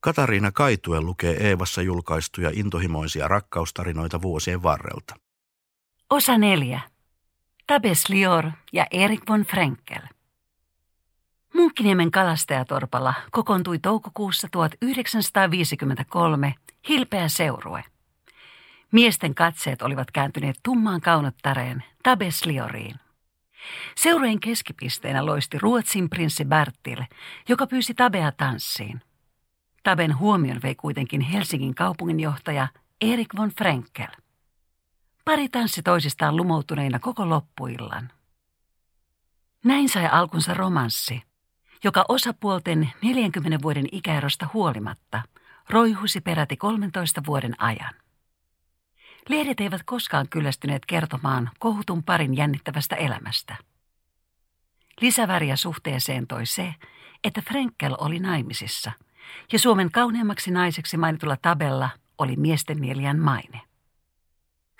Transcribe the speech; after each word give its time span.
Katariina 0.00 0.52
Kaitue 0.52 1.00
lukee 1.00 1.48
Eevassa 1.48 1.82
julkaistuja 1.82 2.50
intohimoisia 2.54 3.28
rakkaustarinoita 3.28 4.22
vuosien 4.22 4.62
varrelta. 4.62 5.14
Osa 6.10 6.38
neljä. 6.38 6.80
Tabes 7.66 8.08
Lior 8.08 8.50
ja 8.72 8.86
Erik 8.90 9.20
von 9.28 9.42
Frenkel. 9.42 10.02
Munkkiniemen 11.54 12.10
kalastajatorpalla 12.10 13.14
kokoontui 13.30 13.78
toukokuussa 13.78 14.48
1953 14.52 16.54
hilpeä 16.88 17.28
seurue. 17.28 17.84
Miesten 18.92 19.34
katseet 19.34 19.82
olivat 19.82 20.10
kääntyneet 20.10 20.56
tummaan 20.62 21.00
kaunottareen 21.00 21.84
Tabeslioriin. 22.02 22.96
Seurueen 23.96 24.40
keskipisteenä 24.40 25.26
loisti 25.26 25.58
Ruotsin 25.58 26.10
prinssi 26.10 26.44
Bertil, 26.44 27.04
joka 27.48 27.66
pyysi 27.66 27.94
Tabea 27.94 28.32
tanssiin. 28.32 29.00
Taben 29.82 30.18
huomion 30.18 30.62
vei 30.62 30.74
kuitenkin 30.74 31.20
Helsingin 31.20 31.74
kaupunginjohtaja 31.74 32.68
Erik 33.00 33.28
von 33.36 33.50
Frenkel. 33.50 34.08
Pari 35.24 35.48
tanssi 35.48 35.82
toisistaan 35.82 36.36
lumoutuneina 36.36 36.98
koko 36.98 37.28
loppuillan. 37.28 38.10
Näin 39.64 39.88
sai 39.88 40.06
alkunsa 40.06 40.54
romanssi, 40.54 41.22
joka 41.84 42.04
osapuolten 42.08 42.90
40 43.02 43.58
vuoden 43.62 43.86
ikäerosta 43.92 44.48
huolimatta 44.54 45.22
roihusi 45.70 46.20
peräti 46.20 46.56
13 46.56 47.22
vuoden 47.26 47.62
ajan. 47.62 47.94
Lehdet 49.28 49.60
eivät 49.60 49.82
koskaan 49.84 50.28
kyllästyneet 50.28 50.86
kertomaan 50.86 51.50
kohutun 51.58 52.02
parin 52.02 52.36
jännittävästä 52.36 52.96
elämästä. 52.96 53.56
Lisäväriä 55.00 55.56
suhteeseen 55.56 56.26
toi 56.26 56.46
se, 56.46 56.74
että 57.24 57.42
Frenkel 57.42 57.96
oli 57.98 58.18
naimisissa 58.18 58.92
ja 59.52 59.58
Suomen 59.58 59.90
kauneimmaksi 59.90 60.50
naiseksi 60.50 60.96
mainitulla 60.96 61.36
tabella 61.36 61.90
oli 62.18 62.36
miesten 62.36 62.80
mieliän 62.80 63.18
maine. 63.18 63.60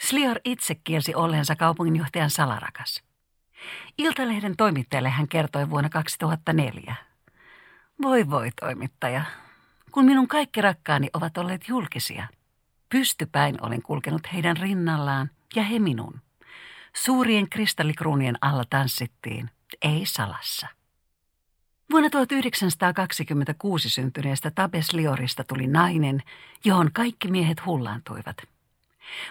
Slior 0.00 0.40
itse 0.44 0.74
kielsi 0.74 1.14
olleensa 1.14 1.56
kaupunginjohtajan 1.56 2.30
salarakas. 2.30 3.02
Iltalehden 3.98 4.56
toimittajalle 4.56 5.10
hän 5.10 5.28
kertoi 5.28 5.70
vuonna 5.70 5.90
2004. 5.90 6.94
Voi 8.02 8.30
voi 8.30 8.50
toimittaja, 8.60 9.22
kun 9.92 10.04
minun 10.04 10.28
kaikki 10.28 10.60
rakkaani 10.60 11.10
ovat 11.14 11.38
olleet 11.38 11.68
julkisia– 11.68 12.26
Pystypäin 12.90 13.56
olen 13.62 13.82
kulkenut 13.82 14.22
heidän 14.32 14.56
rinnallaan 14.56 15.30
ja 15.56 15.62
he 15.62 15.78
minun. 15.78 16.20
Suurien 16.96 17.50
kristallikruunien 17.50 18.36
alla 18.40 18.64
tanssittiin, 18.70 19.50
ei 19.82 20.06
salassa. 20.06 20.66
Vuonna 21.90 22.10
1926 22.10 23.90
syntyneestä 23.90 24.50
Tabes 24.50 24.92
Liorista 24.92 25.44
tuli 25.44 25.66
nainen, 25.66 26.22
johon 26.64 26.90
kaikki 26.92 27.30
miehet 27.30 27.66
hullaantuivat. 27.66 28.36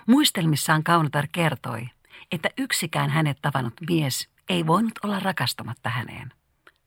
Muistelmissaan 0.08 0.84
Kaunotar 0.84 1.28
kertoi, 1.32 1.90
että 2.32 2.50
yksikään 2.58 3.10
hänet 3.10 3.38
tavannut 3.42 3.74
mies 3.90 4.30
ei 4.50 4.68
voinut 4.68 4.94
olla 5.04 5.20
rakastumatta 5.20 5.90
häneen. 5.90 6.34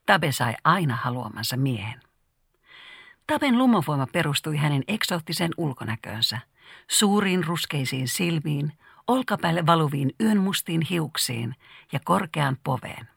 Tabe 0.06 0.33
sai 0.33 0.55
aina 0.64 0.97
haluamansa 0.97 1.56
miehen. 1.56 2.01
Taben 3.27 3.59
lumovoima 3.59 4.07
perustui 4.07 4.57
hänen 4.57 4.84
eksoottiseen 4.89 5.51
ulkonäköönsä– 5.57 6.39
suuriin 6.91 7.45
ruskeisiin 7.45 8.09
silmiin, 8.09 8.73
olkapäälle 9.07 9.67
valuviin 9.67 10.14
yön 10.20 10.39
mustiin 10.39 10.81
hiuksiin 10.81 11.55
ja 11.92 12.01
korkeaan 12.05 12.59
poveen. 12.64 13.12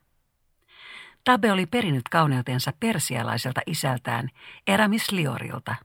Tabe 1.25 1.51
oli 1.51 1.65
perinnyt 1.65 2.09
kauneutensa 2.11 2.73
persialaiselta 2.79 3.61
isältään 3.67 4.29
Eramis 4.67 5.11
Liorilta 5.11 5.75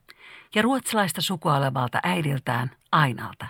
ja 0.54 0.62
ruotsalaista 0.62 1.20
sukua 1.20 1.56
olevalta 1.56 2.00
äidiltään 2.02 2.70
Ainalta. 2.92 3.46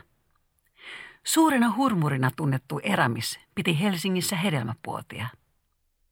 Suurena 1.25 1.75
hurmurina 1.77 2.31
tunnettu 2.37 2.81
Eramis 2.83 3.41
piti 3.55 3.81
Helsingissä 3.81 4.37
hedelmäpuotia. 4.37 5.27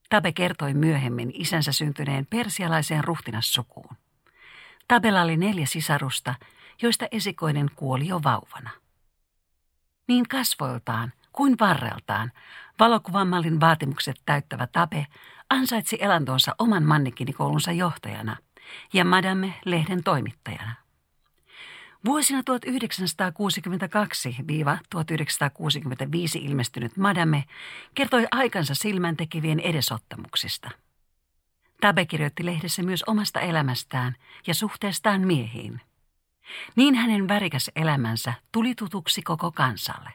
Tabe 0.09 0.33
kertoi 0.33 0.75
myöhemmin 0.75 1.31
isänsä 1.34 1.72
syntyneen 1.72 2.27
persialaiseen 2.27 3.05
ruhtinassukuun. 3.05 3.97
Tabella 4.89 5.22
oli 5.22 5.37
neljä 5.37 5.66
sisarusta 5.66 6.34
joista 6.83 7.06
esikoinen 7.10 7.71
kuoli 7.77 8.09
jo 8.09 8.21
vauvana. 8.25 8.71
Niin 10.09 10.28
kasvoiltaan 10.28 11.12
kuin 11.33 11.56
varreltaan 11.60 12.33
valokuvamallin 12.78 13.60
vaatimukset 13.60 14.16
täyttävä 14.27 14.66
Tape 14.66 15.06
ansaitsi 15.50 15.98
elantonsa 16.00 16.54
oman 16.59 16.82
mannekinikoulunsa 16.82 17.72
johtajana 17.72 18.36
ja 18.92 19.04
Madame-lehden 19.04 20.03
toimittajana. 20.04 20.75
Vuosina 22.04 22.41
1962-1965 22.41 22.44
ilmestynyt 26.41 26.97
Madame 26.97 27.44
kertoi 27.94 28.26
aikansa 28.31 28.75
silmäntekevien 28.75 29.60
edesottamuksista. 29.60 30.70
Tabe 31.80 32.06
kirjoitti 32.06 32.47
lehdessä 32.47 32.82
myös 32.82 33.04
omasta 33.06 33.41
elämästään 33.41 34.16
ja 34.47 34.54
suhteestaan 34.54 35.20
miehiin– 35.20 35.80
niin 36.76 36.94
hänen 36.94 37.28
värikäs 37.28 37.70
elämänsä 37.76 38.34
tuli 38.53 38.75
tutuksi 38.75 39.22
koko 39.22 39.53
kansalle. 39.53 40.10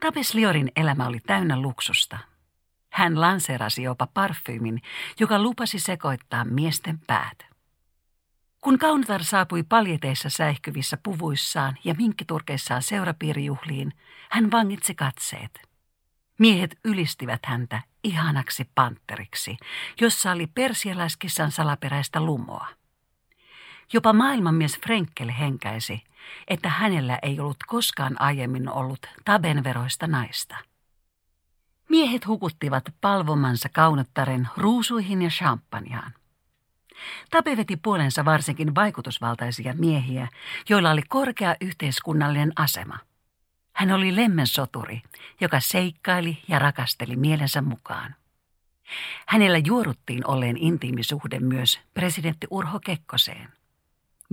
Tapes 0.00 0.34
Liorin 0.34 0.72
elämä 0.76 1.06
oli 1.06 1.20
täynnä 1.20 1.60
luksusta. 1.60 2.18
Hän 2.92 3.20
lanseerasi 3.20 3.82
jopa 3.82 4.06
parfyymin, 4.06 4.82
joka 5.20 5.42
lupasi 5.42 5.78
sekoittaa 5.78 6.44
miesten 6.44 6.98
päät. 7.06 7.50
Kun 8.60 8.78
Kaunotar 8.78 9.24
saapui 9.24 9.62
paljeteissa 9.62 10.30
säihkyvissä 10.30 10.98
puvuissaan 11.02 11.76
ja 11.84 11.94
minkkiturkeissaan 11.94 12.82
seurapiirijuhliin, 12.82 13.92
hän 14.30 14.50
vangitsi 14.50 14.94
katseet. 14.94 15.62
Miehet 16.38 16.78
ylistivät 16.84 17.40
häntä 17.46 17.82
ihanaksi 18.04 18.70
panteriksi, 18.74 19.56
jossa 20.00 20.32
oli 20.32 20.46
persialaiskissan 20.46 21.50
salaperäistä 21.50 22.20
lumoa. 22.20 22.66
Jopa 23.92 24.12
maailmanmies 24.12 24.78
Frenkel 24.78 25.30
henkäisi, 25.38 26.02
että 26.48 26.68
hänellä 26.68 27.18
ei 27.22 27.40
ollut 27.40 27.64
koskaan 27.66 28.20
aiemmin 28.20 28.68
ollut 28.68 29.06
tabenveroista 29.24 30.06
naista. 30.06 30.56
Miehet 31.90 32.26
hukuttivat 32.26 32.84
palvomansa 33.00 33.68
kaunottaren 33.68 34.48
ruusuihin 34.56 35.22
ja 35.22 35.30
champagnaan. 35.30 36.12
Tape 37.30 37.56
veti 37.56 37.76
puolensa 37.76 38.24
varsinkin 38.24 38.74
vaikutusvaltaisia 38.74 39.74
miehiä, 39.74 40.28
joilla 40.68 40.90
oli 40.90 41.02
korkea 41.08 41.54
yhteiskunnallinen 41.60 42.52
asema. 42.56 42.98
Hän 43.72 43.92
oli 43.92 44.16
lemmensoturi, 44.16 45.02
joka 45.40 45.60
seikkaili 45.60 46.42
ja 46.48 46.58
rakasteli 46.58 47.16
mielensä 47.16 47.62
mukaan. 47.62 48.14
Hänellä 49.26 49.58
juoruttiin 49.58 50.26
olleen 50.26 50.56
intiimisuhde 50.56 51.40
myös 51.40 51.80
presidentti 51.94 52.46
Urho 52.50 52.80
Kekkoseen. 52.80 53.48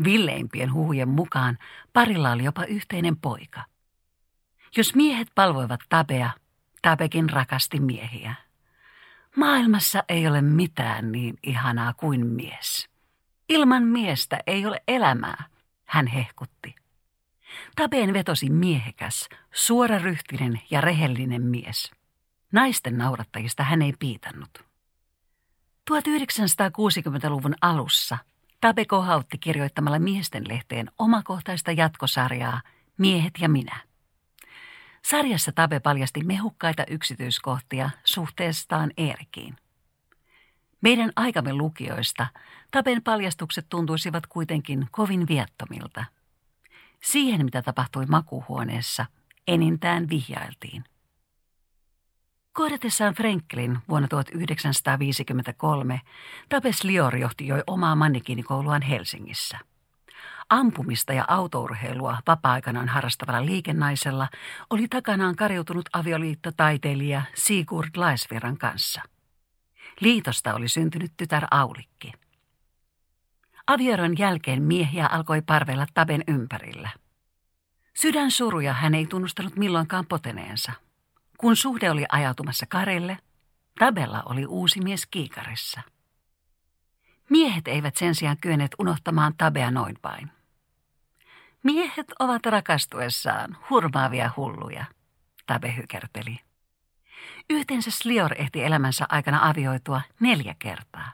Villeimpien 0.03 0.73
huhujen 0.73 1.09
mukaan 1.09 1.57
parilla 1.93 2.31
oli 2.31 2.43
jopa 2.43 2.63
yhteinen 2.63 3.17
poika. 3.17 3.63
Jos 4.77 4.95
miehet 4.95 5.27
palvoivat 5.35 5.79
Tabea, 5.89 6.29
Tabekin 6.81 7.29
rakasti 7.29 7.79
miehiä. 7.79 8.35
Maailmassa 9.35 10.03
ei 10.09 10.27
ole 10.27 10.41
mitään 10.41 11.11
niin 11.11 11.37
ihanaa 11.43 11.93
kuin 11.93 12.27
mies. 12.27 12.89
Ilman 13.49 13.83
miestä 13.83 14.39
ei 14.47 14.65
ole 14.65 14.83
elämää, 14.87 15.43
hän 15.85 16.07
hehkutti. 16.07 16.75
Tabeen 17.75 18.13
vetosi 18.13 18.49
miehekäs, 18.49 19.29
suoraryhtinen 19.53 20.61
ja 20.69 20.81
rehellinen 20.81 21.41
mies. 21.41 21.91
Naisten 22.51 22.97
naurattajista 22.97 23.63
hän 23.63 23.81
ei 23.81 23.93
piitannut. 23.99 24.65
1960-luvun 25.91 27.55
alussa 27.61 28.17
Tabe 28.61 28.85
kohautti 28.85 29.37
kirjoittamalla 29.37 29.99
miesten 29.99 30.47
lehteen 30.47 30.91
omakohtaista 30.99 31.71
jatkosarjaa 31.71 32.61
Miehet 32.97 33.33
ja 33.39 33.49
minä. 33.49 33.86
Sarjassa 35.09 35.51
Tabe 35.51 35.79
paljasti 35.79 36.23
mehukkaita 36.23 36.83
yksityiskohtia 36.89 37.89
suhteestaan 38.03 38.91
Erikiin. 38.97 39.55
Meidän 40.81 41.11
aikamme 41.15 41.53
lukijoista 41.53 42.27
Taben 42.71 43.03
paljastukset 43.03 43.65
tuntuisivat 43.69 44.27
kuitenkin 44.27 44.87
kovin 44.91 45.27
viattomilta. 45.27 46.05
Siihen, 47.03 47.45
mitä 47.45 47.61
tapahtui 47.61 48.05
makuhuoneessa, 48.05 49.05
enintään 49.47 50.09
vihjailtiin. 50.09 50.83
Kohdatessaan 52.53 53.13
Franklin 53.13 53.79
vuonna 53.89 54.07
1953 54.07 56.01
Tapes 56.49 56.83
Lior 56.83 57.15
johti 57.15 57.47
jo 57.47 57.63
omaa 57.67 57.95
mannekiinikouluaan 57.95 58.81
Helsingissä. 58.81 59.59
Ampumista 60.49 61.13
ja 61.13 61.25
autourheilua 61.27 62.17
vapaa-aikanaan 62.27 62.87
harrastavalla 62.87 63.45
liikennaisella 63.45 64.27
oli 64.69 64.87
takanaan 64.87 65.35
kariutunut 65.35 65.89
avioliitto 65.93 66.51
taiteilija 66.57 67.21
Sigurd 67.35 67.89
Laisviran 67.95 68.57
kanssa. 68.57 69.01
Liitosta 69.99 70.53
oli 70.53 70.67
syntynyt 70.67 71.11
tytär 71.17 71.45
Aulikki. 71.51 72.11
Avioron 73.67 74.17
jälkeen 74.17 74.63
miehiä 74.63 75.07
alkoi 75.07 75.41
parvella 75.41 75.85
Taben 75.93 76.23
ympärillä. 76.27 76.89
Sydän 77.93 78.31
suruja 78.31 78.73
hän 78.73 78.95
ei 78.95 79.05
tunnustanut 79.05 79.55
milloinkaan 79.55 80.05
poteneensa. 80.05 80.71
Kun 81.37 81.55
suhde 81.55 81.91
oli 81.91 82.05
ajautumassa 82.11 82.65
karille, 82.69 83.17
Tabella 83.79 84.23
oli 84.25 84.45
uusi 84.45 84.81
mies 84.81 85.05
kiikarissa. 85.05 85.81
Miehet 87.29 87.67
eivät 87.67 87.97
sen 87.97 88.15
sijaan 88.15 88.37
kyenneet 88.41 88.71
unohtamaan 88.79 89.33
Tabea 89.37 89.71
noin 89.71 89.97
vain. 90.03 90.36
Miehet 91.63 92.07
ovat 92.19 92.45
rakastuessaan 92.45 93.57
hurmaavia 93.69 94.31
hulluja, 94.37 94.85
Tabe 95.45 95.75
hykerteli. 95.75 96.39
Yhteensä 97.49 97.91
Slior 97.91 98.33
ehti 98.37 98.63
elämänsä 98.63 99.05
aikana 99.09 99.49
avioitua 99.49 100.01
neljä 100.19 100.55
kertaa. 100.59 101.11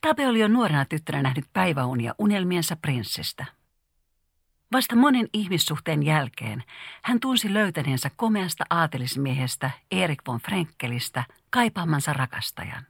Tabe 0.00 0.28
oli 0.28 0.40
jo 0.40 0.48
nuorena 0.48 0.84
tyttönä 0.84 1.22
nähnyt 1.22 1.44
päiväunia 1.52 2.14
unelmiensa 2.18 2.76
prinssistä. 2.76 3.44
Vasta 4.72 4.96
monen 4.96 5.28
ihmissuhteen 5.32 6.02
jälkeen 6.02 6.64
hän 7.04 7.20
tunsi 7.20 7.54
löytäneensä 7.54 8.10
komeasta 8.16 8.64
aatelismiehestä 8.70 9.70
Erik 9.90 10.22
von 10.26 10.40
Frenkelistä 10.40 11.24
kaipaamansa 11.50 12.12
rakastajan. 12.12 12.86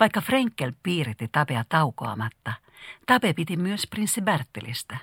Vaikka 0.00 0.20
Frenkel 0.20 0.72
piiritti 0.82 1.28
Tabea 1.32 1.64
taukoamatta, 1.68 2.52
Tabe 3.06 3.32
piti 3.32 3.56
myös 3.56 3.86
prinssi 3.86 4.22
Bertilistä. 4.22 4.96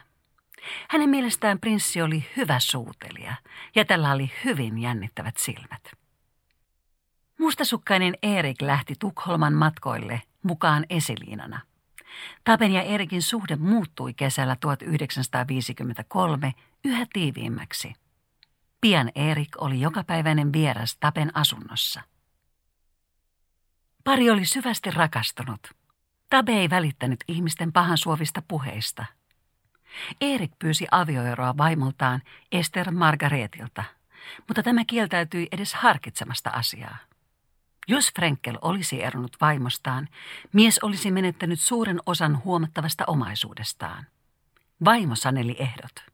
Hänen 0.89 1.09
mielestään 1.09 1.59
prinssi 1.59 2.01
oli 2.01 2.25
hyvä 2.37 2.59
suutelija 2.59 3.35
ja 3.75 3.85
tällä 3.85 4.11
oli 4.11 4.31
hyvin 4.45 4.77
jännittävät 4.77 5.37
silmät. 5.37 5.91
Mustasukkainen 7.39 8.13
Erik 8.23 8.61
lähti 8.61 8.93
Tukholman 8.99 9.53
matkoille 9.53 10.21
mukaan 10.43 10.85
esiliinana. 10.89 11.61
Tapen 12.43 12.71
ja 12.71 12.81
Erikin 12.81 13.21
suhde 13.21 13.55
muuttui 13.55 14.13
kesällä 14.13 14.55
1953 14.55 16.53
yhä 16.85 17.05
tiiviimmäksi. 17.13 17.93
Pian 18.81 19.11
Erik 19.15 19.49
oli 19.57 19.81
jokapäiväinen 19.81 20.53
vieras 20.53 20.97
Tapen 20.99 21.37
asunnossa. 21.37 22.01
Pari 24.03 24.29
oli 24.29 24.45
syvästi 24.45 24.91
rakastunut. 24.91 25.67
Tabe 26.29 26.51
ei 26.51 26.69
välittänyt 26.69 27.23
ihmisten 27.27 27.73
pahan 27.73 27.97
suovista 27.97 28.41
puheista. 28.47 29.05
Erik 30.21 30.51
pyysi 30.59 30.87
avioeroa 30.91 31.57
vaimoltaan 31.57 32.21
Esther 32.51 32.91
Margaretilta, 32.91 33.83
mutta 34.47 34.63
tämä 34.63 34.85
kieltäytyi 34.85 35.47
edes 35.51 35.73
harkitsemasta 35.73 36.49
asiaa. 36.49 36.97
Jos 37.87 38.11
Frenkel 38.15 38.57
olisi 38.61 39.03
eronnut 39.03 39.37
vaimostaan, 39.41 40.07
mies 40.53 40.79
olisi 40.79 41.11
menettänyt 41.11 41.59
suuren 41.59 41.99
osan 42.05 42.43
huomattavasta 42.43 43.03
omaisuudestaan. 43.07 44.07
Vaimo 44.85 45.15
saneli 45.15 45.55
ehdot. 45.59 46.05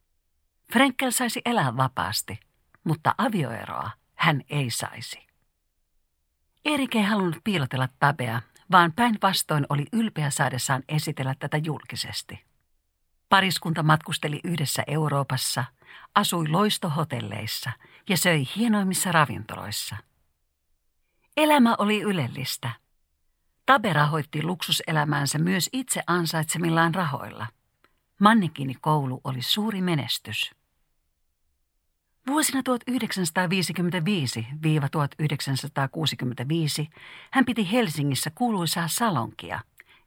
Frenkel 0.73 1.11
saisi 1.11 1.41
elää 1.45 1.77
vapaasti, 1.77 2.39
mutta 2.83 3.15
avioeroa 3.17 3.91
hän 4.15 4.41
ei 4.49 4.69
saisi. 4.69 5.27
Erik 6.65 6.95
ei 6.95 7.03
halunnut 7.03 7.43
piilotella 7.43 7.89
Tabea, 7.99 8.41
vaan 8.71 8.93
päinvastoin 8.93 9.65
oli 9.69 9.85
ylpeä 9.93 10.29
saadessaan 10.29 10.83
esitellä 10.89 11.35
tätä 11.39 11.57
julkisesti. 11.57 12.43
Pariskunta 13.29 13.83
matkusteli 13.83 14.39
yhdessä 14.43 14.83
Euroopassa, 14.87 15.65
asui 16.15 16.47
loistohotelleissa 16.47 17.71
ja 18.09 18.17
söi 18.17 18.43
hienoimmissa 18.55 19.11
ravintoloissa– 19.11 19.97
Elämä 21.37 21.75
oli 21.77 22.01
ylellistä. 22.01 22.71
Tabe 23.65 23.93
rahoitti 23.93 24.43
luksuselämäänsä 24.43 25.37
myös 25.37 25.69
itse 25.73 26.03
ansaitsemillaan 26.07 26.95
rahoilla. 26.95 27.47
Mannikini 28.19 28.75
koulu 28.81 29.21
oli 29.23 29.41
suuri 29.41 29.81
menestys. 29.81 30.51
Vuosina 32.27 32.61
1955-1965 32.61 32.65
hän 37.31 37.45
piti 37.45 37.71
Helsingissä 37.71 38.31
kuuluisaa 38.35 38.87
salonkia, 38.87 39.61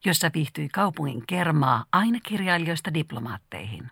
jossa 0.04 0.30
viihtyi 0.34 0.68
kaupungin 0.68 1.26
kermaa 1.26 1.84
aina 1.92 2.18
kirjailijoista 2.22 2.94
diplomaatteihin. 2.94 3.90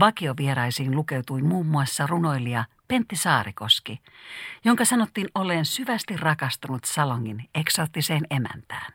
Vakiovieraisiin 0.00 0.96
lukeutui 0.96 1.42
muun 1.42 1.66
muassa 1.66 2.06
runoilija 2.06 2.64
Pentti 2.88 3.16
Saarikoski, 3.16 4.00
jonka 4.64 4.84
sanottiin 4.84 5.28
olleen 5.34 5.64
syvästi 5.64 6.16
rakastunut 6.16 6.84
salongin 6.84 7.48
eksoottiseen 7.54 8.26
emäntään. 8.30 8.92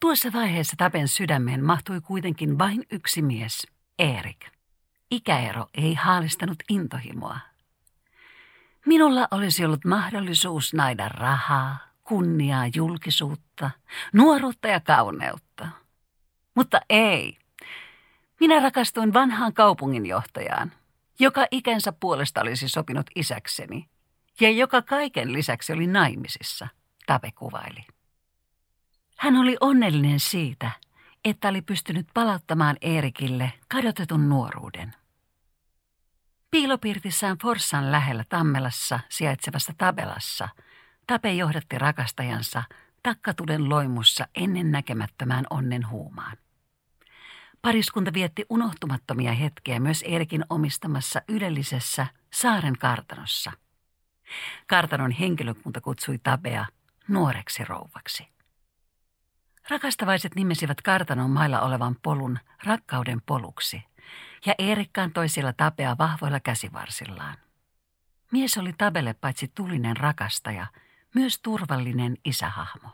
Tuossa 0.00 0.32
vaiheessa 0.32 0.76
Tapen 0.76 1.08
sydämeen 1.08 1.64
mahtui 1.64 2.00
kuitenkin 2.00 2.58
vain 2.58 2.84
yksi 2.90 3.22
mies, 3.22 3.66
Erik. 3.98 4.61
Ikäero 5.12 5.66
ei 5.74 5.94
haalistanut 5.94 6.58
intohimoa. 6.68 7.38
Minulla 8.86 9.28
olisi 9.30 9.64
ollut 9.64 9.84
mahdollisuus 9.84 10.74
naida 10.74 11.08
rahaa, 11.08 11.78
kunniaa, 12.04 12.64
julkisuutta, 12.74 13.70
nuoruutta 14.12 14.68
ja 14.68 14.80
kauneutta. 14.80 15.68
Mutta 16.54 16.80
ei, 16.88 17.38
minä 18.40 18.60
rakastuin 18.60 19.12
vanhaan 19.12 19.54
kaupunginjohtajaan, 19.54 20.72
joka 21.18 21.46
ikänsä 21.50 21.92
puolesta 21.92 22.40
olisi 22.40 22.68
sopinut 22.68 23.06
isäkseni 23.14 23.88
ja 24.40 24.50
joka 24.50 24.82
kaiken 24.82 25.32
lisäksi 25.32 25.72
oli 25.72 25.86
naimisissa, 25.86 26.68
Tape 27.06 27.32
kuvaili. 27.32 27.86
Hän 29.18 29.36
oli 29.36 29.56
onnellinen 29.60 30.20
siitä, 30.20 30.70
että 31.24 31.48
oli 31.48 31.62
pystynyt 31.62 32.06
palauttamaan 32.14 32.76
Eerikille 32.80 33.52
kadotetun 33.68 34.28
nuoruuden. 34.28 35.01
Piilopirtissään 36.52 37.38
Forssan 37.38 37.92
lähellä 37.92 38.24
Tammelassa 38.28 39.00
sijaitsevassa 39.08 39.72
Tabelassa 39.78 40.48
Tape 41.06 41.32
johdatti 41.32 41.78
rakastajansa 41.78 42.62
takkatuden 43.02 43.68
loimussa 43.68 44.28
ennen 44.34 44.70
näkemättömään 44.70 45.44
onnen 45.50 45.88
huumaan. 45.88 46.36
Pariskunta 47.62 48.12
vietti 48.12 48.46
unohtumattomia 48.48 49.32
hetkiä 49.32 49.80
myös 49.80 50.02
Erikin 50.02 50.44
omistamassa 50.50 51.22
ylellisessä 51.28 52.06
saaren 52.32 52.78
kartanossa. 52.78 53.52
Kartanon 54.66 55.10
henkilökunta 55.10 55.80
kutsui 55.80 56.18
Tabea 56.22 56.66
nuoreksi 57.08 57.64
rouvaksi. 57.64 58.28
Rakastavaiset 59.70 60.34
nimesivät 60.34 60.82
kartanon 60.82 61.30
mailla 61.30 61.60
olevan 61.60 61.96
polun 62.02 62.38
rakkauden 62.64 63.22
poluksi, 63.26 63.82
ja 64.46 64.54
Erik 64.58 64.92
kantoi 64.92 65.28
siellä 65.28 65.52
Tabea 65.52 65.98
vahvoilla 65.98 66.40
käsivarsillaan. 66.40 67.36
Mies 68.32 68.58
oli 68.58 68.72
Tabelle 68.78 69.14
paitsi 69.14 69.52
tulinen 69.54 69.96
rakastaja, 69.96 70.66
myös 71.14 71.38
turvallinen 71.42 72.16
isähahmo. 72.24 72.88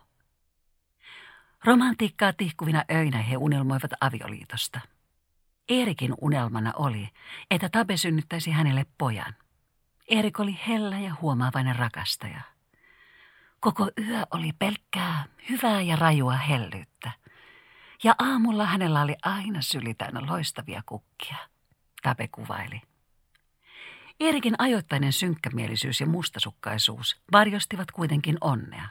Romantiikkaa 1.64 2.32
tihkuvina 2.32 2.84
öinä 2.90 3.22
he 3.22 3.36
unelmoivat 3.36 3.90
avioliitosta. 4.00 4.80
Eerikin 5.68 6.14
unelmana 6.20 6.72
oli, 6.76 7.08
että 7.50 7.68
Tabe 7.68 7.96
synnyttäisi 7.96 8.50
hänelle 8.50 8.86
pojan. 8.98 9.34
Erik 10.08 10.40
oli 10.40 10.58
hellä 10.68 10.98
ja 10.98 11.14
huomaavainen 11.20 11.76
rakastaja. 11.76 12.40
Koko 13.60 13.90
yö 13.98 14.26
oli 14.30 14.52
pelkkää, 14.58 15.24
hyvää 15.48 15.80
ja 15.80 15.96
rajua 15.96 16.36
hellyyttä. 16.36 17.12
Ja 18.04 18.14
aamulla 18.18 18.66
hänellä 18.66 19.02
oli 19.02 19.16
aina 19.22 19.62
syli 19.62 19.94
täynnä 19.94 20.20
loistavia 20.26 20.82
kukkia, 20.86 21.36
Tabe 22.02 22.28
kuvaili. 22.28 22.82
Erikin 24.20 24.54
ajoittainen 24.58 25.12
synkkämielisyys 25.12 26.00
ja 26.00 26.06
mustasukkaisuus 26.06 27.16
varjostivat 27.32 27.90
kuitenkin 27.90 28.38
onnea. 28.40 28.88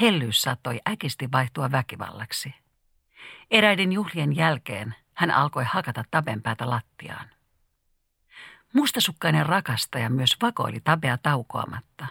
Hellyys 0.00 0.42
saattoi 0.42 0.80
äkisti 0.88 1.32
vaihtua 1.32 1.70
väkivallaksi. 1.72 2.54
Eräiden 3.50 3.92
juhlien 3.92 4.36
jälkeen 4.36 4.94
hän 5.14 5.30
alkoi 5.30 5.64
hakata 5.64 6.04
tabenpäätä 6.10 6.70
lattiaan. 6.70 7.30
Mustasukkainen 8.72 9.46
rakastaja 9.46 10.10
myös 10.10 10.36
vakoili 10.42 10.80
tabea 10.80 11.18
taukoamatta. 11.18 12.06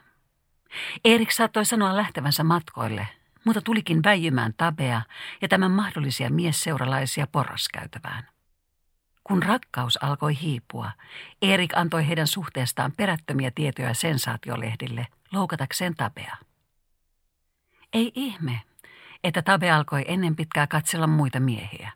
Erik 1.06 1.32
saattoi 1.32 1.66
sanoa 1.66 1.98
lähtevänsä 1.98 2.44
matkoille, 2.44 3.08
mutta 3.46 3.62
tulikin 3.62 4.04
väijymään 4.04 4.54
tabea 4.58 5.02
ja 5.42 5.48
tämän 5.48 5.72
mahdollisia 5.72 6.30
miesseuralaisia 6.30 7.28
porraskäytävään. 7.28 8.28
Kun 9.24 9.44
rakkaus 9.44 9.98
alkoi 10.04 10.42
hiipua, 10.42 10.92
Erik 11.42 11.78
antoi 11.78 12.08
heidän 12.08 12.28
suhteestaan 12.28 12.92
perättömiä 12.92 13.52
tietoja 13.56 13.94
sensaatiolehdille 13.94 15.08
loukatakseen 15.32 15.96
tabea. 15.96 16.38
Ei 17.94 18.12
ihme, 18.16 18.62
että 19.24 19.42
Tabe 19.42 19.72
alkoi 19.72 20.06
ennen 20.08 20.36
pitkää 20.36 20.68
katsella 20.68 21.08
muita 21.08 21.40
miehiä. 21.40 21.92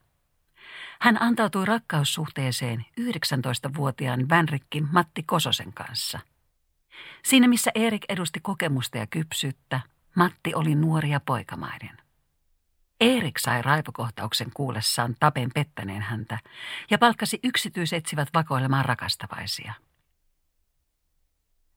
Hän 1.01 1.21
antautui 1.21 1.65
rakkaussuhteeseen 1.65 2.85
19-vuotiaan 3.01 4.29
Vänrikki 4.29 4.81
Matti 4.81 5.23
Kososen 5.23 5.73
kanssa. 5.73 6.19
Siinä 7.25 7.47
missä 7.47 7.71
Erik 7.75 8.05
edusti 8.09 8.39
kokemusta 8.39 8.97
ja 8.97 9.07
kypsyyttä, 9.07 9.79
Matti 10.15 10.55
oli 10.55 10.75
nuori 10.75 11.09
ja 11.09 11.19
poikamainen. 11.19 11.97
Erik 12.99 13.37
sai 13.39 13.61
raivokohtauksen 13.61 14.51
kuullessaan 14.53 15.15
Taben 15.19 15.51
pettäneen 15.53 16.01
häntä 16.01 16.39
ja 16.89 16.97
palkkasi 16.97 17.39
yksityisetsivät 17.43 18.29
vakoilemaan 18.33 18.85
rakastavaisia. 18.85 19.73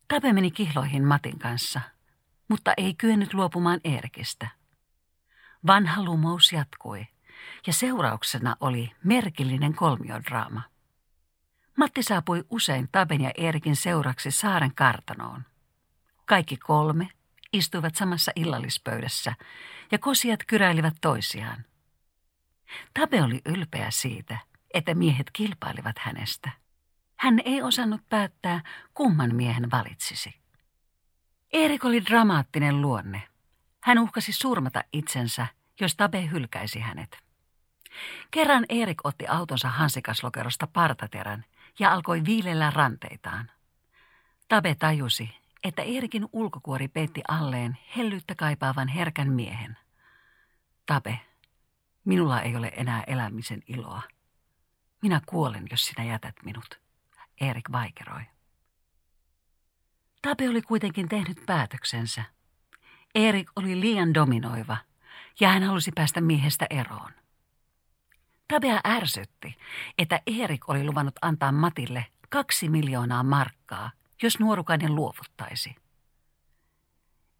Tabe 0.08 0.32
meni 0.32 0.50
kihloihin 0.50 1.04
Matin 1.04 1.38
kanssa, 1.38 1.80
mutta 2.48 2.72
ei 2.76 2.94
kyennyt 2.94 3.34
luopumaan 3.34 3.80
Eerikistä. 3.84 4.48
Vanha 5.66 6.02
lumous 6.04 6.52
jatkui 6.52 7.06
ja 7.66 7.72
seurauksena 7.72 8.56
oli 8.60 8.92
merkillinen 9.04 9.74
kolmiodraama. 9.74 10.62
Matti 11.76 12.02
saapui 12.02 12.44
usein 12.50 12.88
Taben 12.92 13.20
ja 13.20 13.30
Eerikin 13.36 13.76
seuraksi 13.76 14.30
saaren 14.30 14.74
kartanoon. 14.74 15.44
Kaikki 16.24 16.56
kolme 16.56 17.08
istuivat 17.52 17.94
samassa 17.94 18.32
illallispöydässä 18.36 19.34
ja 19.92 19.98
kosijat 19.98 20.40
kyräilivät 20.46 20.94
toisiaan. 21.00 21.64
Tabe 22.94 23.22
oli 23.22 23.40
ylpeä 23.46 23.90
siitä, 23.90 24.38
että 24.74 24.94
miehet 24.94 25.30
kilpailivat 25.32 25.98
hänestä. 25.98 26.50
Hän 27.16 27.40
ei 27.44 27.62
osannut 27.62 28.00
päättää, 28.08 28.62
kumman 28.94 29.34
miehen 29.34 29.70
valitsisi. 29.70 30.34
Erik 31.52 31.84
oli 31.84 32.04
dramaattinen 32.04 32.80
luonne. 32.80 33.22
Hän 33.80 33.98
uhkasi 33.98 34.32
surmata 34.32 34.84
itsensä, 34.92 35.46
jos 35.80 35.96
Tabe 35.96 36.30
hylkäisi 36.30 36.80
hänet. 36.80 37.18
Kerran 38.30 38.66
Erik 38.68 39.06
otti 39.06 39.26
autonsa 39.26 39.68
hansikaslokerosta 39.68 40.66
partaterän 40.66 41.44
ja 41.78 41.92
alkoi 41.92 42.24
viilellä 42.24 42.70
ranteitaan. 42.70 43.50
Tabe 44.48 44.74
tajusi, 44.74 45.41
että 45.64 45.82
Eerikin 45.82 46.28
ulkokuori 46.32 46.88
peitti 46.88 47.22
alleen 47.28 47.78
hellyyttä 47.96 48.34
kaipaavan 48.34 48.88
herkän 48.88 49.32
miehen. 49.32 49.76
Tabe, 50.86 51.20
minulla 52.04 52.40
ei 52.40 52.56
ole 52.56 52.72
enää 52.76 53.04
elämisen 53.06 53.62
iloa. 53.66 54.02
Minä 55.02 55.20
kuolen, 55.26 55.66
jos 55.70 55.86
sinä 55.86 56.04
jätät 56.04 56.34
minut, 56.44 56.80
Erik 57.40 57.72
vaikeroi. 57.72 58.22
Tabe 60.22 60.48
oli 60.48 60.62
kuitenkin 60.62 61.08
tehnyt 61.08 61.46
päätöksensä. 61.46 62.24
Erik 63.14 63.50
oli 63.56 63.80
liian 63.80 64.14
dominoiva 64.14 64.76
ja 65.40 65.48
hän 65.48 65.62
halusi 65.62 65.92
päästä 65.94 66.20
miehestä 66.20 66.66
eroon. 66.70 67.12
Tabea 68.48 68.80
ärsytti, 68.86 69.56
että 69.98 70.20
Erik 70.26 70.68
oli 70.68 70.84
luvannut 70.84 71.14
antaa 71.22 71.52
Matille 71.52 72.06
kaksi 72.28 72.68
miljoonaa 72.68 73.22
markkaa, 73.22 73.90
jos 74.22 74.40
nuorukainen 74.40 74.94
luovuttaisi. 74.94 75.74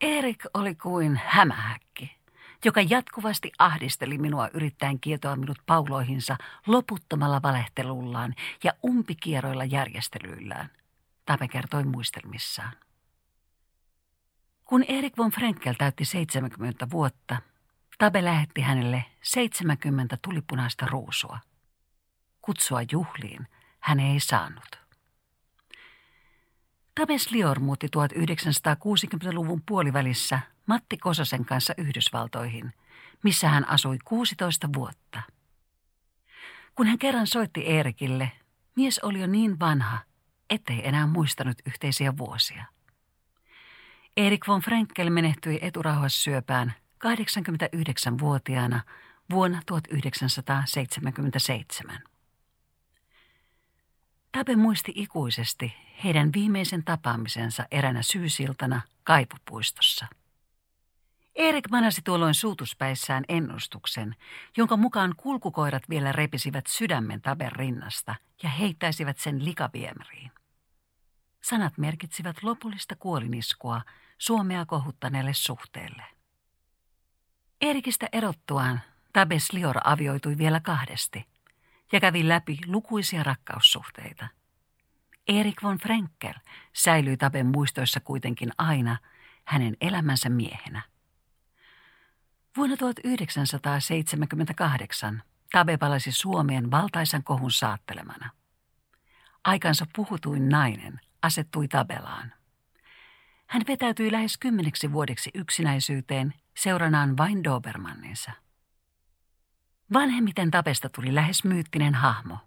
Erik 0.00 0.44
oli 0.54 0.74
kuin 0.74 1.20
hämähäkki, 1.24 2.16
joka 2.64 2.80
jatkuvasti 2.80 3.52
ahdisteli 3.58 4.18
minua 4.18 4.48
yrittäen 4.54 5.00
kietoa 5.00 5.36
minut 5.36 5.58
pauloihinsa 5.66 6.36
loputtomalla 6.66 7.42
valehtelullaan 7.42 8.34
ja 8.64 8.72
umpikierroilla 8.84 9.64
järjestelyillään, 9.64 10.70
Tabe 11.26 11.48
kertoi 11.48 11.84
muistelmissaan. 11.84 12.72
Kun 14.64 14.84
Erik 14.88 15.18
von 15.18 15.30
Frenkel 15.30 15.74
täytti 15.78 16.04
70 16.04 16.90
vuotta, 16.90 17.36
Tabe 17.98 18.24
lähetti 18.24 18.60
hänelle 18.60 19.04
70 19.22 20.18
tulipunaista 20.22 20.86
ruusua. 20.86 21.38
Kutsua 22.40 22.80
juhliin 22.92 23.48
hän 23.80 24.00
ei 24.00 24.20
saanut. 24.20 24.81
Tabes 27.00 27.30
Lior 27.30 27.60
muutti 27.60 27.86
1960-luvun 27.96 29.62
puolivälissä 29.68 30.40
Matti 30.66 30.96
Kososen 30.96 31.44
kanssa 31.44 31.74
Yhdysvaltoihin, 31.78 32.74
missä 33.22 33.48
hän 33.48 33.68
asui 33.68 33.98
16 34.04 34.68
vuotta. 34.76 35.22
Kun 36.74 36.86
hän 36.86 36.98
kerran 36.98 37.26
soitti 37.26 37.60
Eerikille, 37.60 38.32
mies 38.76 38.98
oli 38.98 39.20
jo 39.20 39.26
niin 39.26 39.60
vanha, 39.60 39.98
ettei 40.50 40.88
enää 40.88 41.06
muistanut 41.06 41.56
yhteisiä 41.66 42.18
vuosia. 42.18 42.64
Erik 44.16 44.48
von 44.48 44.60
Frenkel 44.60 45.10
menehtyi 45.10 45.58
eturauhassyöpään 45.62 46.72
89-vuotiaana 47.04 48.80
vuonna 49.30 49.62
1977. 49.66 52.11
Tabe 54.32 54.56
muisti 54.56 54.92
ikuisesti 54.94 55.74
heidän 56.04 56.30
viimeisen 56.34 56.84
tapaamisensa 56.84 57.66
eränä 57.70 58.02
syysiltana 58.02 58.80
kaivupuistossa. 59.04 60.06
Erik 61.34 61.70
manasi 61.70 62.02
tuolloin 62.04 62.34
suutuspäissään 62.34 63.24
ennustuksen, 63.28 64.16
jonka 64.56 64.76
mukaan 64.76 65.14
kulkukoirat 65.16 65.82
vielä 65.88 66.12
repisivät 66.12 66.66
sydämen 66.66 67.20
Taben 67.22 67.52
rinnasta 67.52 68.14
ja 68.42 68.48
heittäisivät 68.48 69.18
sen 69.18 69.44
likaviemäriin. 69.44 70.30
Sanat 71.42 71.78
merkitsivät 71.78 72.42
lopullista 72.42 72.96
kuoliniskua 72.96 73.82
Suomea 74.18 74.66
kohuttaneelle 74.66 75.34
suhteelle. 75.34 76.02
Erikistä 77.60 78.08
erottuaan 78.12 78.80
Tabes 79.12 79.52
Lior 79.52 79.76
avioitui 79.84 80.38
vielä 80.38 80.60
kahdesti 80.60 81.31
ja 81.92 82.00
kävi 82.00 82.28
läpi 82.28 82.58
lukuisia 82.66 83.22
rakkaussuhteita. 83.22 84.28
Erik 85.28 85.62
von 85.62 85.78
Frenkel 85.78 86.34
säilyi 86.72 87.16
Taben 87.16 87.46
muistoissa 87.46 88.00
kuitenkin 88.00 88.52
aina 88.58 88.96
hänen 89.44 89.76
elämänsä 89.80 90.28
miehenä. 90.28 90.82
Vuonna 92.56 92.76
1978 92.76 95.22
Tabe 95.52 95.76
palasi 95.76 96.12
Suomeen 96.12 96.70
valtaisan 96.70 97.24
kohun 97.24 97.50
saattelemana. 97.50 98.30
Aikansa 99.44 99.86
puhutuin 99.96 100.48
nainen 100.48 101.00
asettui 101.22 101.68
Tabelaan. 101.68 102.32
Hän 103.46 103.62
vetäytyi 103.68 104.12
lähes 104.12 104.38
kymmeneksi 104.38 104.92
vuodeksi 104.92 105.30
yksinäisyyteen 105.34 106.34
seuranaan 106.56 107.16
vain 107.16 107.44
Dobermanninsa. 107.44 108.32
Vanhemmiten 109.92 110.50
Tapesta 110.50 110.88
tuli 110.88 111.14
lähes 111.14 111.44
myyttinen 111.44 111.94
hahmo, 111.94 112.38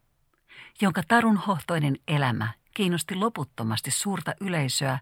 jonka 0.82 1.02
tarunhohtoinen 1.08 1.98
elämä 2.08 2.54
kiinnosti 2.74 3.16
loputtomasti 3.16 3.92
suurta 3.92 4.34
yleisöä 4.42 5.00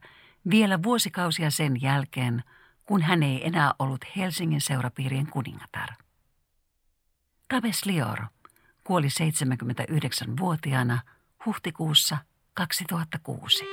vielä 0.49 0.83
vuosikausia 0.83 1.51
sen 1.51 1.81
jälkeen, 1.81 2.43
kun 2.85 3.01
hän 3.01 3.23
ei 3.23 3.47
enää 3.47 3.73
ollut 3.79 4.05
Helsingin 4.15 4.61
seurapiirien 4.61 5.27
kuningatar. 5.27 5.89
Tabes 7.47 7.85
Lior 7.85 8.19
kuoli 8.83 9.07
79-vuotiaana 9.07 10.99
huhtikuussa 11.45 12.17
2006. 12.53 13.65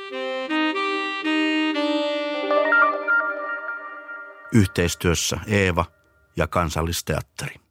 Yhteistyössä 4.55 5.37
Eeva 5.47 5.85
ja 6.37 6.47
Kansallisteatteri. 6.47 7.70